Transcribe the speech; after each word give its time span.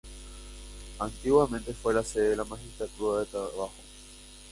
Antiguamente 0.97 1.75
fue 1.75 1.93
la 1.93 2.01
sede 2.03 2.29
de 2.29 2.35
la 2.37 2.43
Magistratura 2.43 3.19
de 3.19 3.27
Trabajo. 3.27 3.71